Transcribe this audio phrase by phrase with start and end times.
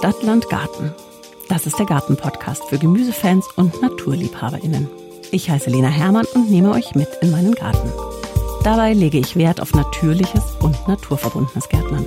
[0.00, 0.94] Stadt, Land, Garten.
[1.50, 4.88] Das ist der Garten-Podcast für Gemüsefans und NaturliebhaberInnen.
[5.30, 7.92] Ich heiße Lena Hermann und nehme euch mit in meinen Garten.
[8.64, 12.06] Dabei lege ich Wert auf natürliches und naturverbundenes Gärtnern.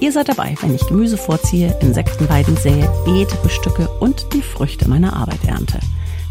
[0.00, 5.16] Ihr seid dabei, wenn ich Gemüse vorziehe, Insektenweiden sähe, Beete bestücke und die Früchte meiner
[5.16, 5.80] Arbeit ernte.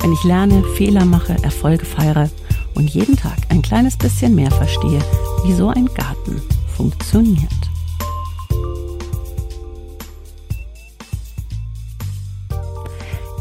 [0.02, 2.30] Wenn ich lerne, Fehler mache, Erfolge feiere
[2.76, 5.00] und jeden Tag ein kleines bisschen mehr verstehe,
[5.44, 6.40] wie so ein Garten
[6.76, 7.67] funktioniert.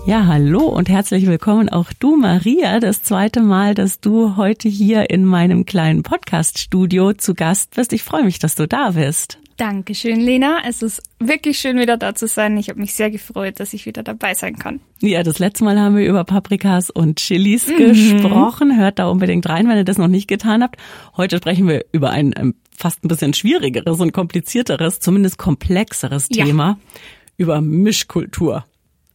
[0.06, 2.78] Ja, hallo und herzlich willkommen auch du, Maria.
[2.78, 7.92] Das zweite Mal, dass du heute hier in meinem kleinen Podcast-Studio zu Gast bist.
[7.92, 9.40] Ich freue mich, dass du da bist.
[9.56, 10.58] Dankeschön, Lena.
[10.64, 12.56] Es ist wirklich schön, wieder da zu sein.
[12.56, 14.78] Ich habe mich sehr gefreut, dass ich wieder dabei sein kann.
[15.00, 17.76] Ja, das letzte Mal haben wir über Paprikas und Chilis mhm.
[17.76, 18.78] gesprochen.
[18.78, 20.76] Hört da unbedingt rein, wenn ihr das noch nicht getan habt.
[21.16, 26.44] Heute sprechen wir über ein ähm, fast ein bisschen schwierigeres und komplizierteres, zumindest komplexeres ja.
[26.44, 26.78] Thema,
[27.36, 28.64] über Mischkultur.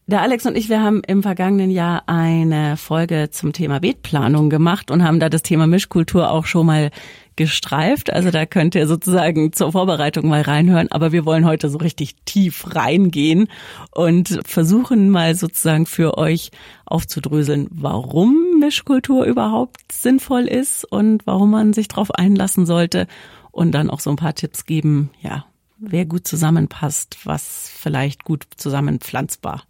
[0.08, 4.92] Der Alex und ich, wir haben im vergangenen Jahr eine Folge zum Thema Beetplanung gemacht
[4.92, 6.90] und haben da das Thema Mischkultur auch schon mal
[7.36, 8.12] gestreift.
[8.12, 10.92] Also da könnt ihr sozusagen zur Vorbereitung mal reinhören.
[10.92, 13.48] Aber wir wollen heute so richtig tief reingehen
[13.92, 16.52] und versuchen mal sozusagen für euch
[16.86, 23.08] aufzudröseln, warum Mischkultur überhaupt sinnvoll ist und warum man sich darauf einlassen sollte
[23.52, 25.46] und dann auch so ein paar Tipps geben, ja,
[25.78, 29.64] wer gut zusammenpasst, was vielleicht gut zusammenpflanzbar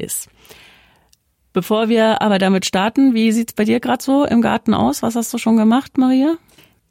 [0.00, 0.28] ist.
[1.52, 5.02] Bevor wir aber damit starten, wie sieht's bei dir gerade so im Garten aus?
[5.02, 6.36] Was hast du schon gemacht, Maria?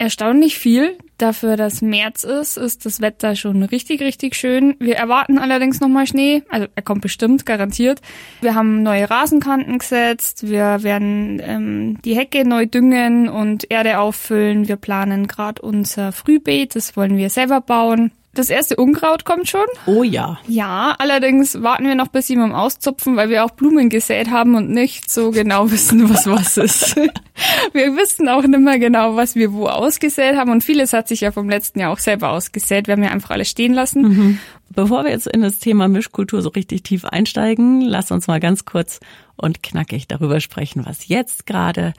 [0.01, 0.97] Erstaunlich viel.
[1.17, 4.77] Dafür, dass März ist, ist das Wetter schon richtig, richtig schön.
[4.79, 6.43] Wir erwarten allerdings nochmal Schnee.
[6.47, 7.99] Also er kommt bestimmt, garantiert.
[8.39, 10.47] Wir haben neue Rasenkanten gesetzt.
[10.47, 14.69] Wir werden ähm, die Hecke neu düngen und Erde auffüllen.
[14.69, 16.77] Wir planen gerade unser Frühbeet.
[16.77, 18.11] Das wollen wir selber bauen.
[18.33, 19.65] Das erste Unkraut kommt schon.
[19.87, 20.39] Oh ja.
[20.47, 24.55] Ja, allerdings warten wir noch bis sie beim Auszupfen, weil wir auch Blumen gesät haben
[24.55, 26.95] und nicht so genau wissen, was was ist.
[27.73, 31.21] wir wissen auch nicht mehr genau, was wir wo ausgesät haben und vieles hat sich
[31.21, 32.87] ja vom letzten Jahr auch selber ausgesät.
[32.87, 34.01] Wir haben ja einfach alles stehen lassen.
[34.01, 34.39] Mhm.
[34.69, 38.65] Bevor wir jetzt in das Thema Mischkultur so richtig tief einsteigen, lass uns mal ganz
[38.65, 38.99] kurz
[39.35, 41.93] und knackig darüber sprechen, was jetzt gerade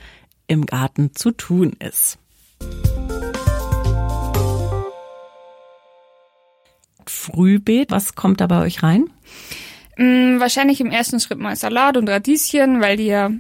[0.47, 2.19] im Garten zu tun ist.
[7.11, 7.91] Frühbeet.
[7.91, 9.11] Was kommt da bei euch rein?
[9.97, 13.31] Mm, wahrscheinlich im ersten Schritt mal Salat und Radieschen, weil die ja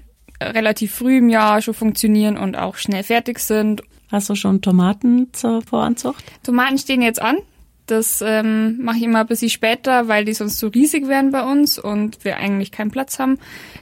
[0.42, 3.82] relativ früh im Jahr schon funktionieren und auch schnell fertig sind.
[4.10, 6.24] Hast du schon Tomaten zur Voranzucht?
[6.42, 7.38] Tomaten stehen jetzt an.
[7.90, 11.42] Das ähm, mache ich immer ein bisschen später, weil die sonst so riesig wären bei
[11.42, 13.38] uns und wir eigentlich keinen Platz haben.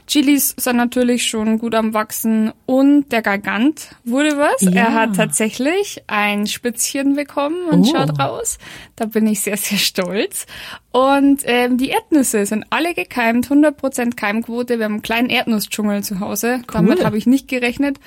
[0.07, 4.61] Chilis sind natürlich schon gut am Wachsen und der Gargant wurde was.
[4.61, 4.71] Ja.
[4.71, 7.91] Er hat tatsächlich ein Spitzchen bekommen und oh.
[7.93, 8.57] schaut raus.
[8.95, 10.47] Da bin ich sehr, sehr stolz.
[10.91, 14.79] Und ähm, die Erdnüsse sind alle gekeimt, 100% Keimquote.
[14.79, 16.61] Wir haben einen kleinen Erdnussdschungel zu Hause.
[16.61, 16.63] Cool.
[16.73, 17.99] Damit habe ich nicht gerechnet.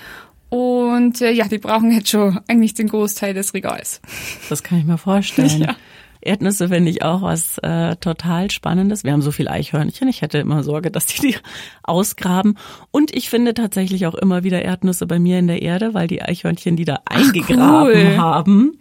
[0.52, 4.02] Und äh, ja, die brauchen jetzt schon eigentlich den Großteil des Regals.
[4.50, 5.48] Das kann ich mir vorstellen.
[5.62, 5.76] Ja.
[6.22, 9.04] Erdnüsse finde ich auch was äh, total Spannendes.
[9.04, 10.08] Wir haben so viel Eichhörnchen.
[10.08, 11.36] Ich hätte immer Sorge, dass die die
[11.82, 12.56] ausgraben.
[12.90, 16.22] Und ich finde tatsächlich auch immer wieder Erdnüsse bei mir in der Erde, weil die
[16.22, 18.16] Eichhörnchen die da eingegraben cool.
[18.16, 18.78] haben.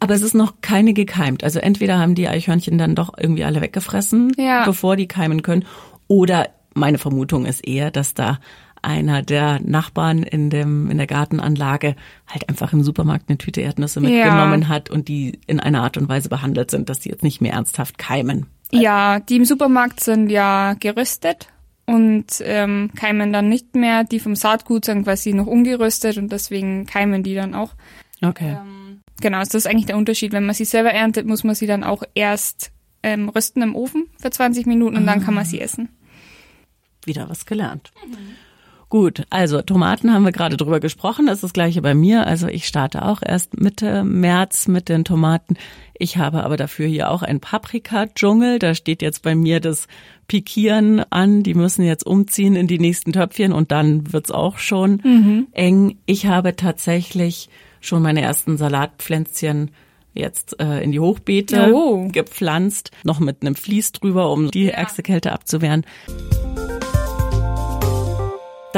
[0.00, 1.42] Aber es ist noch keine gekeimt.
[1.42, 4.64] Also entweder haben die Eichhörnchen dann doch irgendwie alle weggefressen, ja.
[4.64, 5.64] bevor die keimen können.
[6.06, 8.38] Oder meine Vermutung ist eher, dass da
[8.88, 11.94] einer der Nachbarn in dem in der Gartenanlage
[12.26, 14.68] halt einfach im Supermarkt eine Tüte Erdnüsse mitgenommen ja.
[14.68, 17.52] hat und die in einer Art und Weise behandelt sind, dass sie jetzt nicht mehr
[17.52, 18.46] ernsthaft keimen.
[18.72, 21.48] Ja, die im Supermarkt sind ja geröstet
[21.84, 24.04] und ähm, keimen dann nicht mehr.
[24.04, 27.74] Die vom Saatgut sind quasi noch ungeröstet und deswegen keimen die dann auch.
[28.22, 28.56] Okay.
[28.58, 30.32] Ähm, genau, das ist eigentlich der Unterschied.
[30.32, 32.72] Wenn man sie selber erntet, muss man sie dann auch erst
[33.02, 35.12] ähm, rösten im Ofen für 20 Minuten und ah.
[35.12, 35.90] dann kann man sie essen.
[37.04, 37.92] Wieder was gelernt.
[38.06, 38.16] Mhm.
[38.90, 41.26] Gut, also Tomaten haben wir gerade drüber gesprochen.
[41.26, 42.26] Das ist das gleiche bei mir.
[42.26, 45.56] Also ich starte auch erst Mitte März mit den Tomaten.
[45.98, 48.58] Ich habe aber dafür hier auch ein Paprika-Dschungel.
[48.58, 49.88] Da steht jetzt bei mir das
[50.26, 51.42] Pikieren an.
[51.42, 55.48] Die müssen jetzt umziehen in die nächsten Töpfchen und dann wird's auch schon mhm.
[55.52, 55.98] eng.
[56.06, 57.50] Ich habe tatsächlich
[57.80, 59.70] schon meine ersten Salatpflänzchen
[60.14, 62.08] jetzt äh, in die Hochbeete oh.
[62.08, 64.72] gepflanzt, noch mit einem Vlies drüber, um die ja.
[64.72, 65.84] ärgste Kälte abzuwehren.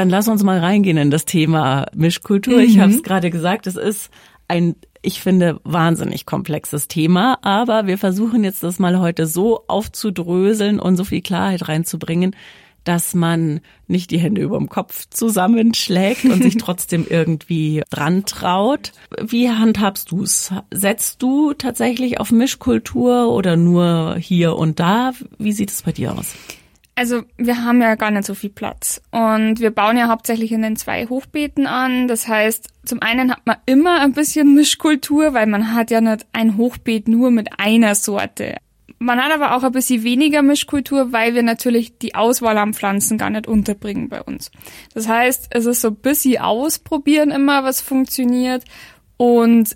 [0.01, 2.55] Dann lass uns mal reingehen in das Thema Mischkultur.
[2.55, 2.63] Mhm.
[2.63, 4.09] Ich habe es gerade gesagt, es ist
[4.47, 10.79] ein, ich finde, wahnsinnig komplexes Thema, aber wir versuchen jetzt das mal heute so aufzudröseln
[10.79, 12.35] und so viel Klarheit reinzubringen,
[12.83, 18.93] dass man nicht die Hände über dem Kopf zusammenschlägt und sich trotzdem irgendwie dran traut.
[19.21, 20.51] Wie handhabst du's?
[20.71, 25.11] Setzt du tatsächlich auf Mischkultur oder nur hier und da?
[25.37, 26.33] Wie sieht es bei dir aus?
[26.95, 30.61] Also wir haben ja gar nicht so viel Platz und wir bauen ja hauptsächlich in
[30.61, 32.07] den zwei Hochbeeten an.
[32.07, 36.25] Das heißt, zum einen hat man immer ein bisschen Mischkultur, weil man hat ja nicht
[36.33, 38.57] ein Hochbeet nur mit einer Sorte.
[38.99, 43.17] Man hat aber auch ein bisschen weniger Mischkultur, weil wir natürlich die Auswahl an Pflanzen
[43.17, 44.51] gar nicht unterbringen bei uns.
[44.93, 48.63] Das heißt, es ist so ein bisschen ausprobieren immer, was funktioniert
[49.17, 49.75] und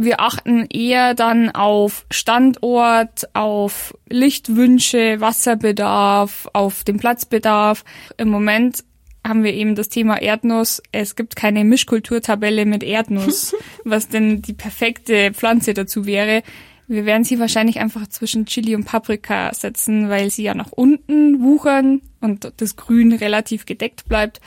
[0.00, 7.84] wir achten eher dann auf Standort, auf Lichtwünsche, Wasserbedarf, auf den Platzbedarf.
[8.16, 8.84] Im Moment
[9.26, 10.80] haben wir eben das Thema Erdnuss.
[10.92, 16.42] Es gibt keine Mischkulturtabelle mit Erdnuss, was denn die perfekte Pflanze dazu wäre.
[16.86, 21.42] Wir werden sie wahrscheinlich einfach zwischen Chili und Paprika setzen, weil sie ja nach unten
[21.42, 24.40] wuchern und das Grün relativ gedeckt bleibt.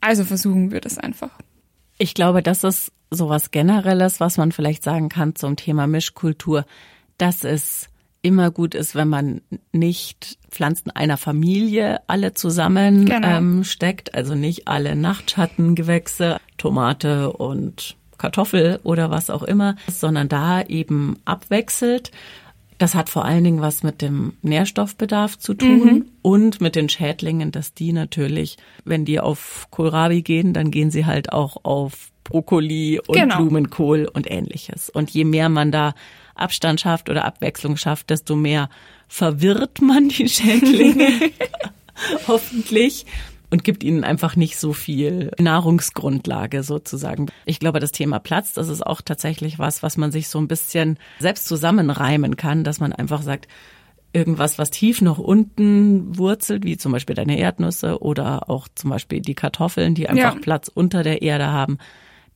[0.00, 1.30] Also versuchen wir das einfach.
[1.96, 6.64] Ich glaube, das ist sowas Generelles, was man vielleicht sagen kann zum Thema Mischkultur,
[7.18, 7.88] dass es
[8.22, 9.40] immer gut ist, wenn man
[9.72, 13.28] nicht Pflanzen einer Familie alle zusammen genau.
[13.28, 20.62] ähm, steckt, also nicht alle Nachtschattengewächse, Tomate und Kartoffel oder was auch immer, sondern da
[20.62, 22.10] eben abwechselt.
[22.78, 26.04] Das hat vor allen Dingen was mit dem Nährstoffbedarf zu tun mhm.
[26.22, 31.06] und mit den Schädlingen, dass die natürlich, wenn die auf Kohlrabi gehen, dann gehen sie
[31.06, 33.36] halt auch auf Brokkoli und genau.
[33.36, 34.90] Blumenkohl und ähnliches.
[34.90, 35.94] Und je mehr man da
[36.34, 38.68] Abstand schafft oder Abwechslung schafft, desto mehr
[39.08, 41.08] verwirrt man die Schädlinge.
[42.28, 43.06] Hoffentlich
[43.50, 47.26] und gibt ihnen einfach nicht so viel Nahrungsgrundlage sozusagen.
[47.44, 50.48] Ich glaube, das Thema Platz, das ist auch tatsächlich was, was man sich so ein
[50.48, 53.46] bisschen selbst zusammenreimen kann, dass man einfach sagt,
[54.12, 59.20] irgendwas, was tief noch unten wurzelt, wie zum Beispiel deine Erdnüsse oder auch zum Beispiel
[59.20, 60.40] die Kartoffeln, die einfach ja.
[60.40, 61.78] Platz unter der Erde haben,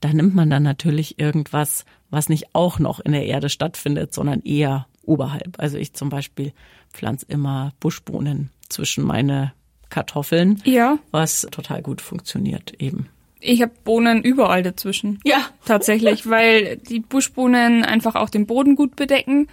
[0.01, 4.41] da nimmt man dann natürlich irgendwas, was nicht auch noch in der Erde stattfindet, sondern
[4.43, 5.59] eher oberhalb.
[5.59, 6.53] Also ich zum Beispiel
[6.93, 9.53] pflanze immer Buschbohnen zwischen meine
[9.91, 10.99] Kartoffeln, ja.
[11.11, 13.09] was total gut funktioniert eben.
[13.41, 15.19] Ich habe Bohnen überall dazwischen.
[15.25, 15.39] Ja.
[15.65, 19.49] Tatsächlich, weil die Buschbohnen einfach auch den Boden gut bedecken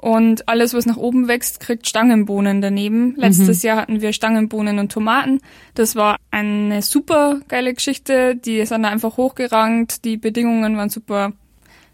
[0.00, 3.14] und alles, was nach oben wächst, kriegt Stangenbohnen daneben.
[3.16, 3.66] Letztes mhm.
[3.66, 5.40] Jahr hatten wir Stangenbohnen und Tomaten.
[5.74, 8.34] Das war eine super geile Geschichte.
[8.34, 10.04] Die sind einfach hochgerankt.
[10.06, 11.32] Die Bedingungen waren super.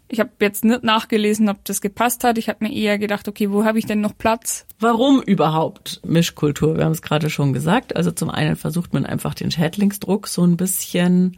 [0.09, 2.37] Ich habe jetzt nicht nachgelesen, ob das gepasst hat.
[2.37, 4.65] Ich habe mir eher gedacht, okay, wo habe ich denn noch Platz?
[4.79, 6.77] Warum überhaupt Mischkultur?
[6.77, 7.95] Wir haben es gerade schon gesagt.
[7.95, 11.37] Also zum einen versucht man einfach den Schädlingsdruck so ein bisschen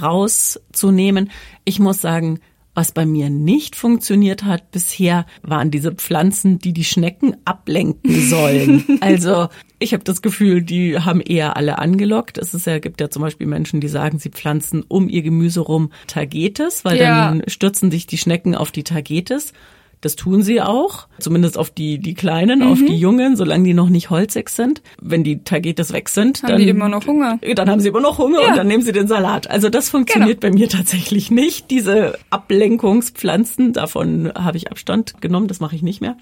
[0.00, 1.30] rauszunehmen.
[1.64, 2.40] Ich muss sagen,
[2.76, 8.84] was bei mir nicht funktioniert hat bisher, waren diese Pflanzen, die die Schnecken ablenken sollen.
[9.00, 12.36] also ich habe das Gefühl, die haben eher alle angelockt.
[12.36, 15.60] Es ist ja, gibt ja zum Beispiel Menschen, die sagen, sie pflanzen um ihr Gemüse
[15.60, 17.30] rum Tagetes, weil ja.
[17.30, 19.54] dann stürzen sich die Schnecken auf die Tagetes.
[20.00, 22.66] Das tun sie auch, zumindest auf die, die Kleinen, mhm.
[22.66, 24.82] auf die Jungen, solange die noch nicht holzig sind.
[25.00, 27.38] Wenn die Tagetes weg sind, haben dann, die immer noch Hunger.
[27.54, 28.48] Dann haben sie immer noch Hunger ja.
[28.48, 29.50] und dann nehmen sie den Salat.
[29.50, 30.52] Also das funktioniert genau.
[30.52, 31.70] bei mir tatsächlich nicht.
[31.70, 36.16] Diese Ablenkungspflanzen, davon habe ich Abstand genommen, das mache ich nicht mehr.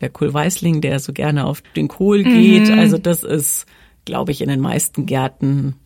[0.00, 2.78] Der Kohlweißling, der so gerne auf den Kohl geht, mhm.
[2.78, 3.66] also das ist,
[4.04, 5.76] glaube ich, in den meisten Gärten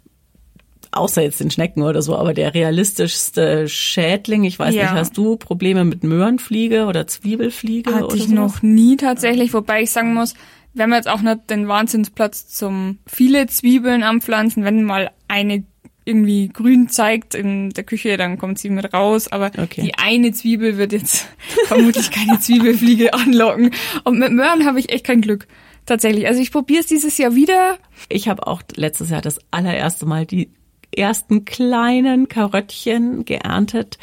[0.97, 4.83] außer jetzt den Schnecken oder so, aber der realistischste Schädling, ich weiß ja.
[4.83, 7.95] nicht, hast du Probleme mit Möhrenfliege oder Zwiebelfliege?
[7.95, 8.35] Hatte oder ich so?
[8.35, 10.35] noch nie tatsächlich, wobei ich sagen muss,
[10.73, 15.65] wir haben jetzt auch nicht den Wahnsinnsplatz zum viele Zwiebeln anpflanzen, wenn mal eine
[16.05, 19.29] irgendwie grün zeigt in der Küche, dann kommt sie mit raus.
[19.29, 19.83] Aber okay.
[19.83, 21.27] die eine Zwiebel wird jetzt
[21.67, 23.71] vermutlich keine Zwiebelfliege anlocken.
[24.05, 25.47] Und mit Möhren habe ich echt kein Glück.
[25.87, 26.27] Tatsächlich.
[26.27, 27.79] Also ich probiere es dieses Jahr wieder.
[28.09, 30.51] Ich habe auch letztes Jahr das allererste Mal die
[30.99, 33.99] ersten kleinen Karöttchen geerntet.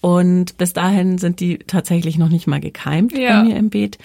[0.00, 3.40] Und bis dahin sind die tatsächlich noch nicht mal gekeimt ja.
[3.42, 3.98] bei mir im Beet.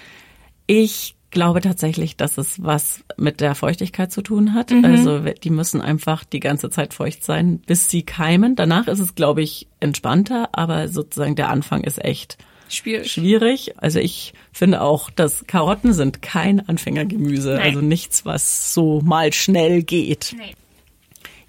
[0.67, 4.71] Ich glaube tatsächlich, dass es was mit der Feuchtigkeit zu tun hat.
[4.71, 4.85] Mhm.
[4.85, 8.55] Also die müssen einfach die ganze Zeit feucht sein, bis sie keimen.
[8.55, 12.37] Danach ist es, glaube ich, entspannter, aber sozusagen der Anfang ist echt
[12.69, 13.11] schwierig.
[13.11, 13.73] schwierig.
[13.77, 17.61] Also ich finde auch, dass Karotten sind kein Anfängergemüse, Nein.
[17.61, 20.35] also nichts, was so mal schnell geht.
[20.37, 20.53] Nee.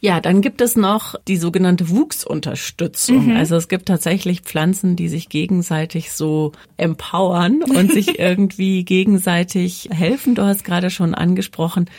[0.00, 3.30] Ja, dann gibt es noch die sogenannte Wuchsunterstützung.
[3.30, 3.36] Mhm.
[3.36, 10.34] Also es gibt tatsächlich Pflanzen, die sich gegenseitig so empowern und sich irgendwie gegenseitig helfen.
[10.34, 11.90] Du hast gerade schon angesprochen,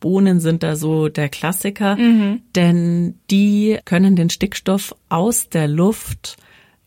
[0.00, 2.42] Bohnen sind da so der Klassiker, mhm.
[2.54, 6.36] denn die können den Stickstoff aus der Luft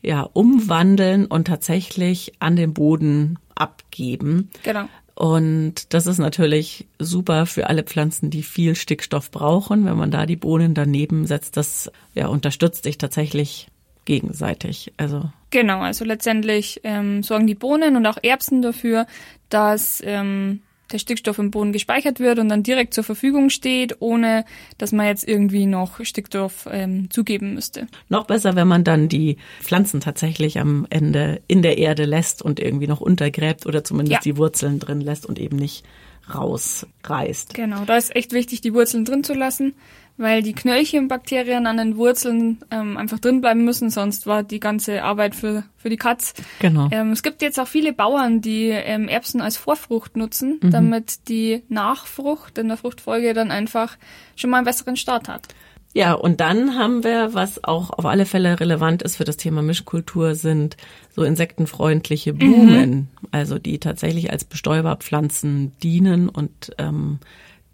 [0.01, 4.49] ja umwandeln und tatsächlich an den Boden abgeben.
[4.63, 4.85] Genau.
[5.21, 9.85] Und das ist natürlich super für alle Pflanzen, die viel Stickstoff brauchen.
[9.85, 13.67] Wenn man da die Bohnen daneben setzt, das ja, unterstützt sich tatsächlich
[14.05, 14.93] gegenseitig.
[14.97, 19.05] Also genau, also letztendlich ähm, sorgen die Bohnen und auch Erbsen dafür,
[19.49, 20.61] dass ähm,
[20.93, 24.45] der Stickstoff im Boden gespeichert wird und dann direkt zur Verfügung steht, ohne
[24.77, 27.87] dass man jetzt irgendwie noch Stickstoff ähm, zugeben müsste.
[28.09, 32.59] Noch besser, wenn man dann die Pflanzen tatsächlich am Ende in der Erde lässt und
[32.59, 34.19] irgendwie noch untergräbt oder zumindest ja.
[34.31, 35.85] die Wurzeln drin lässt und eben nicht
[36.33, 37.53] rausreißt.
[37.53, 39.73] Genau, da ist echt wichtig, die Wurzeln drin zu lassen
[40.17, 45.03] weil die Knöllchenbakterien an den Wurzeln ähm, einfach drin bleiben müssen, sonst war die ganze
[45.03, 46.33] Arbeit für, für die Katz.
[46.59, 46.89] Genau.
[46.91, 50.71] Ähm, es gibt jetzt auch viele Bauern, die ähm, Erbsen als Vorfrucht nutzen, mhm.
[50.71, 53.97] damit die Nachfrucht in der Fruchtfolge dann einfach
[54.35, 55.47] schon mal einen besseren Start hat.
[55.93, 59.61] Ja, und dann haben wir, was auch auf alle Fälle relevant ist für das Thema
[59.61, 60.77] Mischkultur, sind
[61.13, 63.07] so insektenfreundliche Blumen, mhm.
[63.31, 67.19] also die tatsächlich als Bestäuberpflanzen dienen und ähm,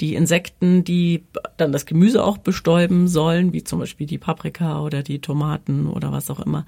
[0.01, 1.24] die Insekten, die
[1.58, 6.12] dann das Gemüse auch bestäuben sollen, wie zum Beispiel die Paprika oder die Tomaten oder
[6.12, 6.66] was auch immer,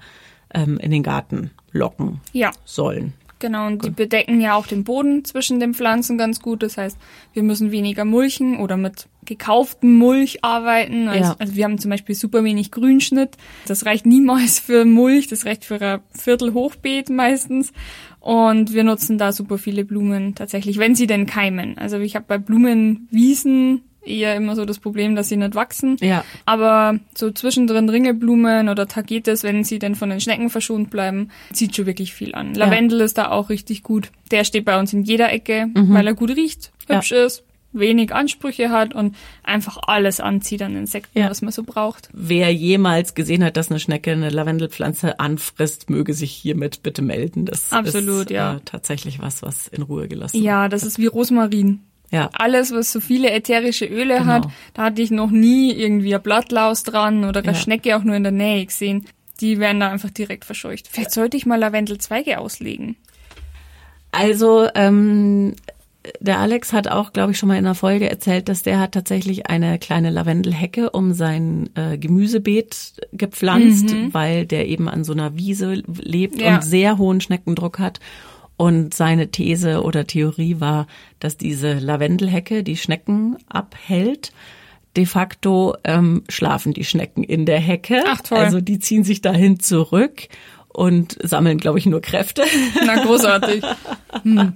[0.52, 2.50] ähm, in den Garten locken ja.
[2.64, 3.12] sollen.
[3.40, 6.62] Genau, und die bedecken ja auch den Boden zwischen den Pflanzen ganz gut.
[6.62, 6.98] Das heißt,
[7.32, 11.08] wir müssen weniger mulchen oder mit gekauftem Mulch arbeiten.
[11.08, 11.36] Also, ja.
[11.38, 13.36] also wir haben zum Beispiel super wenig Grünschnitt.
[13.66, 17.72] Das reicht niemals für Mulch, das reicht für ein Viertel Hochbeet meistens.
[18.20, 21.78] Und wir nutzen da super viele Blumen tatsächlich, wenn sie denn keimen.
[21.78, 25.96] Also ich habe bei Blumenwiesen eher immer so das Problem, dass sie nicht wachsen.
[26.00, 26.24] Ja.
[26.46, 31.76] Aber so zwischendrin Ringelblumen oder Tagetes, wenn sie denn von den Schnecken verschont bleiben, zieht
[31.76, 32.54] schon wirklich viel an.
[32.54, 33.04] Lavendel ja.
[33.04, 34.10] ist da auch richtig gut.
[34.30, 35.92] Der steht bei uns in jeder Ecke, mhm.
[35.92, 37.24] weil er gut riecht, hübsch ja.
[37.24, 41.30] ist, wenig Ansprüche hat und einfach alles anzieht an Insekten, ja.
[41.30, 42.08] was man so braucht.
[42.12, 47.46] Wer jemals gesehen hat, dass eine Schnecke eine Lavendelpflanze anfrisst, möge sich hiermit bitte melden.
[47.46, 48.56] Das Absolut, ist ja.
[48.56, 50.44] Äh, tatsächlich was, was in Ruhe gelassen wird.
[50.44, 51.80] Ja, das ist wie Rosmarin.
[52.10, 52.28] Ja.
[52.32, 54.26] Alles, was so viele ätherische Öle genau.
[54.26, 57.58] hat, da hatte ich noch nie irgendwie ein Blattlaus dran oder eine ja.
[57.58, 59.06] Schnecke auch nur in der Nähe gesehen.
[59.40, 60.88] Die werden da einfach direkt verscheucht.
[60.90, 62.96] Vielleicht sollte ich mal Lavendelzweige auslegen.
[64.12, 65.54] Also ähm,
[66.18, 68.92] der Alex hat auch, glaube ich, schon mal in einer Folge erzählt, dass der hat
[68.92, 74.12] tatsächlich eine kleine Lavendelhecke um sein äh, Gemüsebeet gepflanzt, mhm.
[74.14, 76.56] weil der eben an so einer Wiese lebt ja.
[76.56, 78.00] und sehr hohen Schneckendruck hat.
[78.60, 80.86] Und seine These oder Theorie war,
[81.18, 84.32] dass diese Lavendelhecke die Schnecken abhält.
[84.98, 88.04] De facto ähm, schlafen die Schnecken in der Hecke.
[88.06, 88.36] Ach toll.
[88.36, 90.28] Also die ziehen sich dahin zurück
[90.68, 92.44] und sammeln, glaube ich, nur Kräfte.
[92.84, 93.64] Na großartig.
[94.24, 94.52] Hm.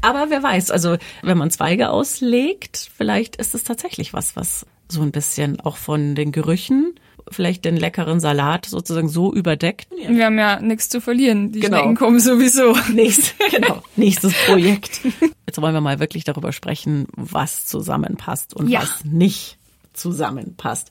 [0.00, 5.02] Aber wer weiß, also wenn man Zweige auslegt, vielleicht ist es tatsächlich was, was so
[5.02, 6.94] ein bisschen auch von den Gerüchen
[7.30, 9.88] vielleicht den leckeren Salat sozusagen so überdeckt.
[10.06, 11.52] Wir haben ja nichts zu verlieren.
[11.52, 11.78] Die genau.
[11.78, 12.76] Schnecken kommen sowieso.
[12.92, 13.82] Nächst, genau.
[13.96, 15.00] Nächstes Projekt.
[15.46, 18.82] Jetzt wollen wir mal wirklich darüber sprechen, was zusammenpasst und ja.
[18.82, 19.58] was nicht
[19.92, 20.90] zusammenpasst.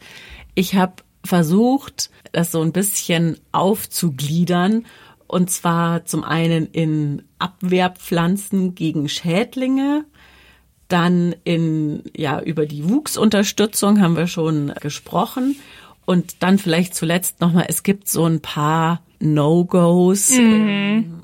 [0.55, 0.93] Ich habe
[1.25, 4.85] versucht, das so ein bisschen aufzugliedern
[5.27, 10.05] und zwar zum einen in Abwehrpflanzen gegen Schädlinge,
[10.87, 15.55] dann in, ja, über die Wuchsunterstützung haben wir schon gesprochen.
[16.05, 21.21] Und dann vielleicht zuletzt nochmal, es gibt so ein paar No-Gos, mhm.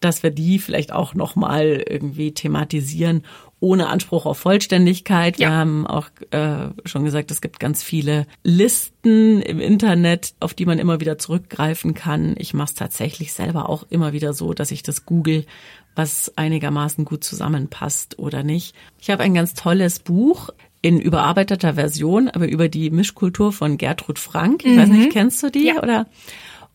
[0.00, 3.24] dass wir die vielleicht auch nochmal irgendwie thematisieren
[3.64, 5.38] ohne Anspruch auf Vollständigkeit.
[5.38, 10.66] Wir haben auch äh, schon gesagt, es gibt ganz viele Listen im Internet, auf die
[10.66, 12.34] man immer wieder zurückgreifen kann.
[12.36, 15.46] Ich mache es tatsächlich selber auch immer wieder so, dass ich das google,
[15.94, 18.74] was einigermaßen gut zusammenpasst oder nicht.
[19.00, 20.50] Ich habe ein ganz tolles Buch
[20.84, 24.66] in überarbeiteter Version, aber über die Mischkultur von Gertrud Frank.
[24.66, 24.78] Ich mhm.
[24.78, 25.82] weiß nicht, kennst du die ja.
[25.82, 26.06] oder?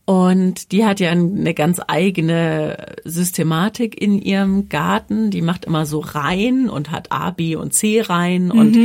[0.06, 5.30] Und die hat ja eine ganz eigene Systematik in ihrem Garten.
[5.30, 8.46] Die macht immer so Reihen und hat A, B und C Reihen.
[8.46, 8.52] Mhm.
[8.60, 8.78] Und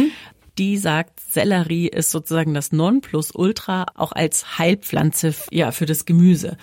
[0.59, 6.57] die sagt, Sellerie ist sozusagen das Nonplusultra auch als Heilpflanze ja, für das Gemüse.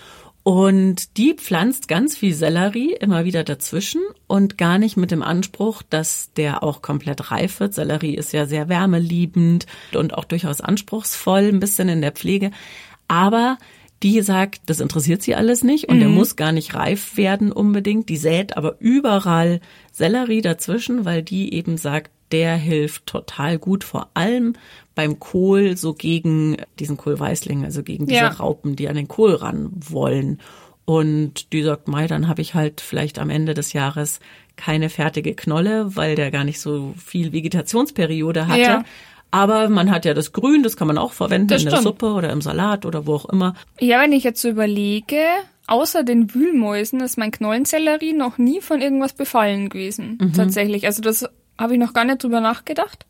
[0.44, 5.84] Und die pflanzt ganz viel Sellerie immer wieder dazwischen und gar nicht mit dem Anspruch,
[5.88, 7.76] dass der auch komplett reif wird.
[7.76, 12.50] Sellerie ist ja sehr wärmeliebend und auch durchaus anspruchsvoll, ein bisschen in der Pflege.
[13.08, 13.60] Aber
[14.02, 16.00] die sagt, das interessiert sie alles nicht und mhm.
[16.00, 18.10] der muss gar nicht reif werden unbedingt.
[18.10, 24.10] Die sät aber überall Sellerie dazwischen, weil die eben sagt, der hilft total gut, vor
[24.14, 24.54] allem
[24.96, 28.28] beim Kohl so gegen diesen Kohlweißling, also gegen diese ja.
[28.28, 30.40] Raupen, die an den Kohl ran wollen.
[30.86, 34.20] Und die sagt, Mai, dann habe ich halt vielleicht am Ende des Jahres
[34.56, 38.62] keine fertige Knolle, weil der gar nicht so viel Vegetationsperiode hatte.
[38.62, 38.84] Ja.
[39.32, 42.08] Aber man hat ja das Grün, das kann man auch verwenden das in der Suppe
[42.08, 43.56] oder im Salat oder wo auch immer.
[43.80, 45.24] Ja, wenn ich jetzt so überlege,
[45.68, 50.18] außer den Wühlmäusen ist mein Knollensellerie noch nie von irgendwas befallen gewesen.
[50.22, 50.34] Mhm.
[50.34, 50.86] Tatsächlich.
[50.86, 51.26] Also das
[51.62, 53.06] habe ich noch gar nicht drüber nachgedacht.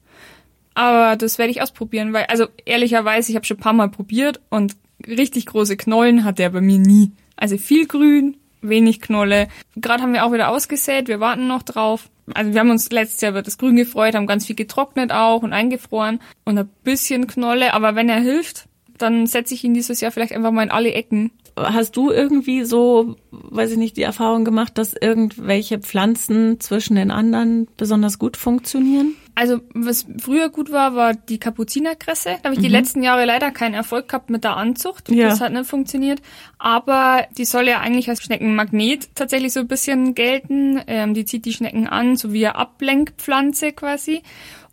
[0.74, 4.40] Aber das werde ich ausprobieren, weil, also ehrlicherweise, ich habe schon ein paar Mal probiert
[4.50, 7.12] und richtig große Knollen hat der bei mir nie.
[7.36, 9.48] Also viel Grün, wenig Knolle.
[9.76, 12.10] Gerade haben wir auch wieder ausgesät, wir warten noch drauf.
[12.34, 15.44] Also wir haben uns letztes Jahr über das Grün gefreut, haben ganz viel getrocknet auch
[15.44, 17.74] und eingefroren und ein bisschen Knolle.
[17.74, 18.66] Aber wenn er hilft,
[18.98, 21.32] dann setze ich ihn dieses Jahr vielleicht einfach mal in alle Ecken.
[21.56, 27.12] Hast du irgendwie so, weiß ich nicht, die Erfahrung gemacht, dass irgendwelche Pflanzen zwischen den
[27.12, 29.16] anderen besonders gut funktionieren?
[29.34, 32.38] Also was früher gut war, war die Kapuzinerkresse.
[32.42, 32.64] Da habe ich mhm.
[32.64, 35.10] die letzten Jahre leider keinen Erfolg gehabt mit der Anzucht.
[35.10, 35.30] Ja.
[35.30, 36.22] Das hat nicht funktioniert.
[36.58, 40.82] Aber die soll ja eigentlich als Schneckenmagnet tatsächlich so ein bisschen gelten.
[40.88, 44.22] Ähm, die zieht die Schnecken an, so wie eine Ablenkpflanze quasi.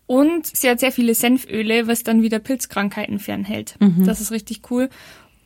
[0.06, 3.76] Und sie hat sehr viele Senföle, was dann wieder Pilzkrankheiten fernhält.
[3.78, 4.06] Mhm.
[4.06, 4.88] Das ist richtig cool.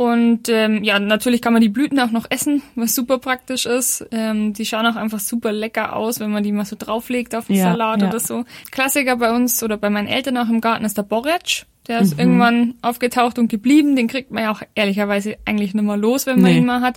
[0.03, 4.05] Und ähm, ja, natürlich kann man die Blüten auch noch essen, was super praktisch ist.
[4.11, 7.47] Ähm, die schauen auch einfach super lecker aus, wenn man die mal so drauflegt auf
[7.47, 8.09] den ja, Salat ja.
[8.09, 8.45] oder so.
[8.73, 11.67] Klassiker bei uns oder bei meinen Eltern auch im Garten ist der Borretsch.
[11.87, 12.19] Der ist mhm.
[12.19, 13.95] irgendwann aufgetaucht und geblieben.
[13.95, 16.59] Den kriegt man ja auch ehrlicherweise eigentlich nicht mehr los, wenn man nee.
[16.59, 16.97] ihn mal hat.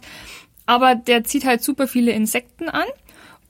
[0.66, 2.88] Aber der zieht halt super viele Insekten an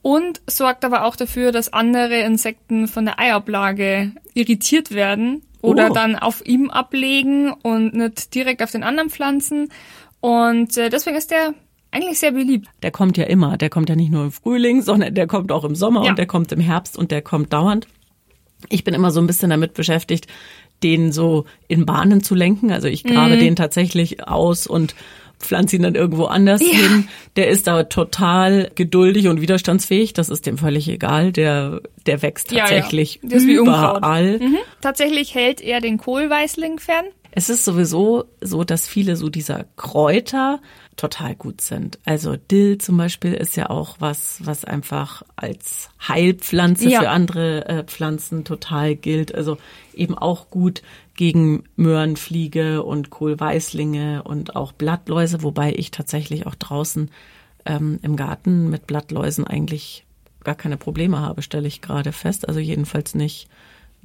[0.02, 5.94] und sorgt aber auch dafür, dass andere Insekten von der Eiablage irritiert werden oder oh.
[5.94, 9.68] dann auf ihm ablegen und nicht direkt auf den anderen Pflanzen.
[10.20, 11.54] Und äh, deswegen ist der
[11.90, 12.68] eigentlich sehr beliebt.
[12.82, 13.56] Der kommt ja immer.
[13.56, 16.10] Der kommt ja nicht nur im Frühling, sondern der kommt auch im Sommer ja.
[16.10, 17.88] und der kommt im Herbst und der kommt dauernd.
[18.68, 20.28] Ich bin immer so ein bisschen damit beschäftigt,
[20.82, 22.70] den so in Bahnen zu lenken.
[22.70, 23.40] Also ich grabe mhm.
[23.40, 24.94] den tatsächlich aus und
[25.38, 26.68] pflanze ihn dann irgendwo anders ja.
[26.68, 27.08] hin.
[27.36, 30.12] Der ist da total geduldig und widerstandsfähig.
[30.12, 31.32] Das ist dem völlig egal.
[31.32, 33.60] Der, der wächst tatsächlich ja, ja.
[33.60, 34.38] überall.
[34.38, 34.58] Mhm.
[34.80, 37.06] Tatsächlich hält er den Kohlweißling fern.
[37.38, 40.58] Es ist sowieso so, dass viele so dieser Kräuter
[40.96, 41.98] total gut sind.
[42.06, 47.00] Also Dill zum Beispiel ist ja auch was, was einfach als Heilpflanze ja.
[47.00, 49.34] für andere äh, Pflanzen total gilt.
[49.34, 49.58] Also
[49.94, 50.80] eben auch gut
[51.16, 57.10] gegen Möhrenfliege und Kohlweißlinge und auch Blattläuse, wobei ich tatsächlich auch draußen
[57.64, 60.04] ähm, im Garten mit Blattläusen eigentlich
[60.44, 62.48] gar keine Probleme habe, stelle ich gerade fest.
[62.48, 63.48] Also jedenfalls nicht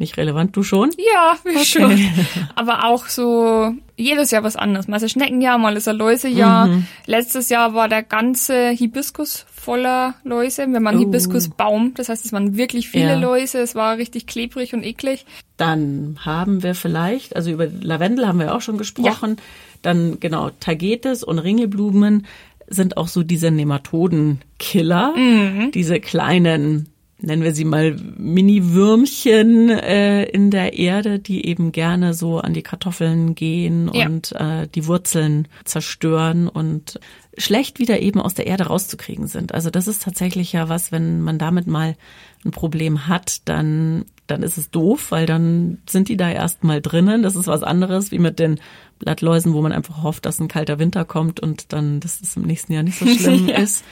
[0.01, 0.89] nicht relevant, du schon?
[0.97, 1.65] Ja, wir okay.
[1.65, 2.09] schon.
[2.55, 4.89] Aber auch so jedes Jahr was anderes.
[4.89, 6.67] Mal ist ein Schneckenjahr, mal ist ein Läusejahr.
[6.67, 6.87] Mhm.
[7.05, 10.67] Letztes Jahr war der ganze Hibiskus voller Läuse.
[10.67, 11.01] Wir haben einen uh.
[11.01, 13.19] Hibiskusbaum, das heißt, es waren wirklich viele ja.
[13.19, 13.59] Läuse.
[13.59, 15.25] Es war richtig klebrig und eklig.
[15.55, 19.35] Dann haben wir vielleicht, also über Lavendel haben wir auch schon gesprochen.
[19.37, 19.43] Ja.
[19.83, 22.25] Dann genau Tagetes und Ringelblumen
[22.67, 25.71] sind auch so diese Nematodenkiller, mhm.
[25.71, 26.90] diese kleinen
[27.21, 32.63] nennen wir sie mal Mini-Würmchen äh, in der Erde, die eben gerne so an die
[32.63, 34.07] Kartoffeln gehen ja.
[34.07, 36.99] und äh, die Wurzeln zerstören und
[37.37, 39.53] schlecht wieder eben aus der Erde rauszukriegen sind.
[39.53, 41.95] Also das ist tatsächlich ja was, wenn man damit mal
[42.43, 47.21] ein Problem hat, dann dann ist es doof, weil dann sind die da erstmal drinnen.
[47.21, 48.59] Das ist was anderes wie mit den
[48.97, 52.43] Blattläusen, wo man einfach hofft, dass ein kalter Winter kommt und dann, dass es im
[52.43, 53.57] nächsten Jahr nicht so schlimm ja.
[53.57, 53.83] ist.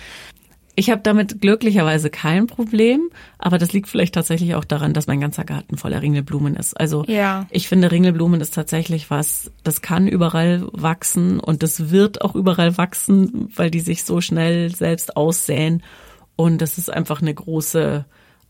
[0.79, 5.19] Ich habe damit glücklicherweise kein Problem, aber das liegt vielleicht tatsächlich auch daran, dass mein
[5.19, 6.73] ganzer Garten voller Ringelblumen ist.
[6.79, 7.47] Also ja.
[7.49, 12.77] ich finde, Ringelblumen ist tatsächlich was, das kann überall wachsen und das wird auch überall
[12.77, 15.83] wachsen, weil die sich so schnell selbst aussäen.
[16.37, 18.05] Und das ist einfach eine große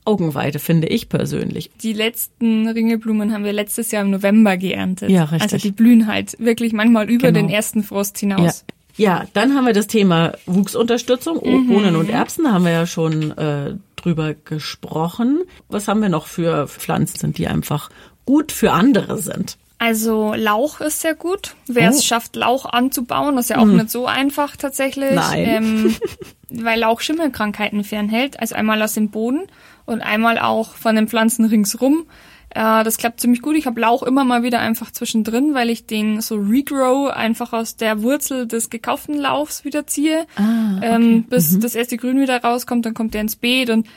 [0.05, 1.71] Augenweide, finde ich persönlich.
[1.81, 5.09] Die letzten Ringelblumen haben wir letztes Jahr im November geerntet.
[5.09, 5.41] Ja, richtig.
[5.41, 7.47] Also die blühen halt wirklich manchmal über genau.
[7.47, 8.65] den ersten Frost hinaus.
[8.67, 8.75] Ja.
[8.99, 11.67] Ja, dann haben wir das Thema Wuchsunterstützung, mhm.
[11.67, 15.43] Bohnen und Erbsen, da haben wir ja schon äh, drüber gesprochen.
[15.69, 17.89] Was haben wir noch für Pflanzen, die einfach
[18.25, 19.57] gut für andere sind?
[19.77, 21.55] Also Lauch ist sehr gut.
[21.65, 21.93] Wer oh.
[21.93, 23.77] es schafft, Lauch anzubauen, ist ja auch mhm.
[23.77, 25.13] nicht so einfach tatsächlich.
[25.13, 25.45] Nein.
[25.47, 25.95] Ähm,
[26.49, 28.37] weil Lauch Schimmelkrankheiten fernhält.
[28.41, 29.47] Also einmal aus dem Boden
[29.85, 32.05] und einmal auch von den Pflanzen ringsrum.
[32.51, 33.55] Äh, das klappt ziemlich gut.
[33.55, 37.75] Ich habe Lauch immer mal wieder einfach zwischendrin, weil ich den so regrow einfach aus
[37.75, 40.87] der Wurzel des gekauften Lauchs wieder ziehe, ah, okay.
[40.87, 41.61] ähm, bis mhm.
[41.61, 42.85] das erste Grün wieder rauskommt.
[42.85, 43.87] Dann kommt der ins Beet und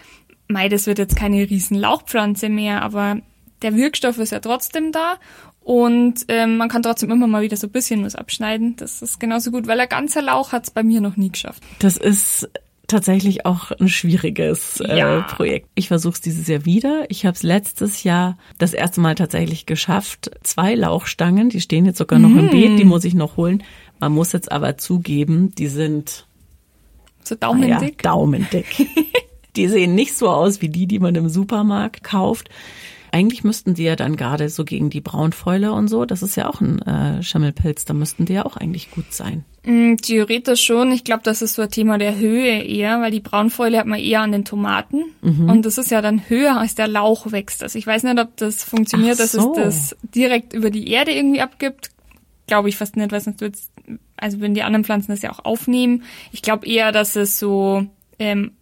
[0.48, 3.18] mei, das wird jetzt keine riesen Lauchpflanze mehr, aber
[3.62, 5.16] der Wirkstoff ist ja trotzdem da
[5.60, 8.74] und ähm, man kann trotzdem immer mal wieder so ein bisschen was abschneiden.
[8.76, 11.62] Das ist genauso gut, weil ein ganzer Lauch hat's bei mir noch nie geschafft.
[11.78, 12.50] Das ist
[12.92, 15.20] tatsächlich auch ein schwieriges äh, ja.
[15.22, 15.68] Projekt.
[15.74, 17.04] Ich versuche es dieses Jahr wieder.
[17.08, 20.30] Ich habe es letztes Jahr das erste Mal tatsächlich geschafft.
[20.42, 22.38] Zwei Lauchstangen, die stehen jetzt sogar noch mm.
[22.38, 23.62] im Beet, die muss ich noch holen.
[23.98, 26.26] Man muss jetzt aber zugeben, die sind
[27.24, 28.04] so daumendick.
[28.04, 28.88] Ja, daumendick.
[29.56, 32.48] die sehen nicht so aus wie die, die man im Supermarkt kauft.
[33.14, 36.48] Eigentlich müssten die ja dann gerade so gegen die Braunfäule und so, das ist ja
[36.48, 39.44] auch ein äh, Schimmelpilz, da müssten die ja auch eigentlich gut sein.
[39.64, 40.90] Mm, Theoretisch schon.
[40.92, 43.98] Ich glaube, das ist so ein Thema der Höhe eher, weil die Braunfäule hat man
[43.98, 45.04] eher an den Tomaten.
[45.20, 45.50] Mhm.
[45.50, 47.62] Und das ist ja dann höher, als der Lauch wächst.
[47.62, 49.54] Also ich weiß nicht, ob das funktioniert, Ach dass so.
[49.58, 51.90] es das direkt über die Erde irgendwie abgibt.
[52.46, 53.70] Glaube ich fast nicht, weil sonst wird's,
[54.16, 56.04] also wenn die anderen Pflanzen das ja auch aufnehmen.
[56.32, 57.86] Ich glaube eher, dass es so
[58.18, 58.52] ähm,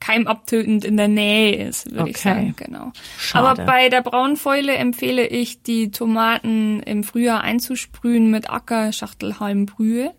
[0.00, 2.28] keimabtötend in der Nähe ist, würde ich Okay.
[2.28, 2.54] sagen.
[2.56, 2.92] Genau.
[3.18, 3.48] Schade.
[3.48, 10.12] Aber bei der Braunfäule empfehle ich, die Tomaten im Frühjahr einzusprühen mit Ackerschachtelhalmbrühe.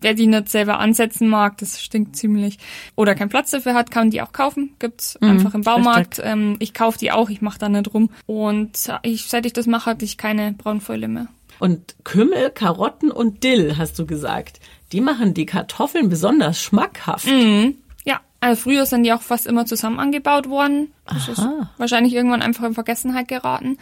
[0.00, 2.58] Wer die nicht selber ansetzen mag, das stinkt ziemlich.
[2.94, 4.74] Oder keinen Platz dafür hat, kann die auch kaufen.
[4.78, 6.20] Gibt's einfach im Baumarkt.
[6.22, 8.10] Ähm, ich kaufe die auch, ich mache da nicht rum.
[8.26, 11.28] Und ich, seit ich das mache, hatte ich keine Braunfäule mehr.
[11.58, 14.60] Und Kümmel, Karotten und Dill, hast du gesagt.
[14.92, 17.26] Die machen die Kartoffeln besonders schmackhaft.
[17.26, 17.70] Ja,
[18.44, 20.92] also früher sind die auch fast immer zusammen angebaut worden.
[21.06, 21.70] Das ist Aha.
[21.78, 23.78] wahrscheinlich irgendwann einfach in Vergessenheit geraten.